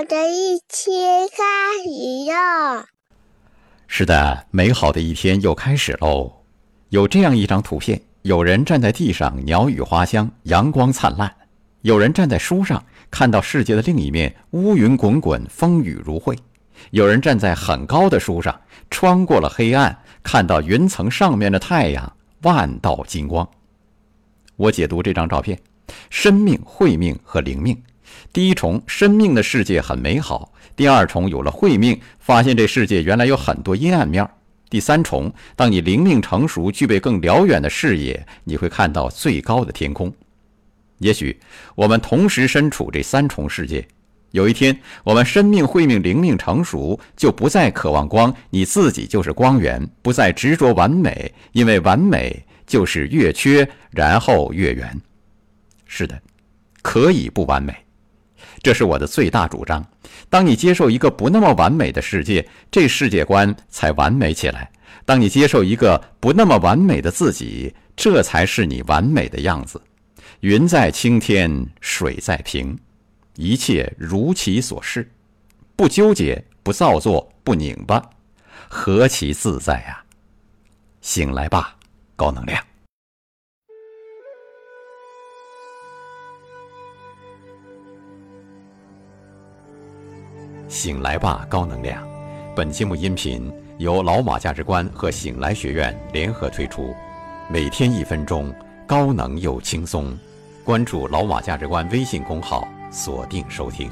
[0.00, 1.44] 我的一天开
[1.84, 2.86] 始了。
[3.86, 6.32] 是的，美好的一天又开始喽。
[6.88, 11.28] 有这样一张图片：有人站在地上，鸟语花香，阳光灿烂；
[11.82, 16.34] 有人站在树上，看到世界的另一面，乌云滚滚，风雨如晦；
[16.92, 18.58] 有人站在很高的树上，
[18.88, 22.10] 穿过了黑暗，看到云层上面的太阳，
[22.40, 23.46] 万道金光。
[24.56, 25.60] 我解读这张照片：
[26.08, 27.78] 生命、慧命和灵命。
[28.32, 34.24] 第一重，生命的世界很美好；第二重，有了慧命，发现这世界原来有很多阴暗面；
[34.68, 40.12] 第三重，当你灵命成熟，具备更辽远的视野，你会看到最高的天空。
[40.98, 41.38] 也许
[41.74, 43.86] 我们同时身处这三重世界，
[44.32, 52.44] 有一天，我们生命、慧命、灵命成熟，就不再渴望光，你自己就是光源；不再执着完美，因为完美。
[52.66, 54.96] 就是越缺，然后越圆。
[55.86, 56.22] 是的，
[56.82, 57.74] 可以不完美，
[58.62, 59.84] 这是我的最大主张。
[60.28, 64.68] 当你接受一个不那么完美的世界，这世界观才完美起来；
[65.04, 69.80] 当你接受一个不那么完美的自己，这才是你完美的样子。
[70.40, 72.78] 云在青天，水在平，
[73.36, 75.10] 一切如其所是，
[75.76, 78.02] 不纠结，不造作，不拧巴，
[78.68, 80.02] 何其自在呀！
[81.00, 81.76] 醒来吧。
[82.16, 82.62] 高能量，
[90.70, 92.00] 醒来吧，高能量！
[92.54, 96.94] 本节目音频由老马价值观和醒来学院联合推出，
[97.50, 98.54] 每天一分钟，
[98.86, 100.16] 高能又轻松。
[100.62, 103.90] 关注老马价值观微信公号，锁定收听。